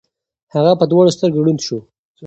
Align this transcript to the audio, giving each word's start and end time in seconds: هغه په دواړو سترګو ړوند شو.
هغه 0.53 0.71
په 0.79 0.85
دواړو 0.91 1.15
سترګو 1.17 1.43
ړوند 1.45 1.59
شو. 1.65 1.77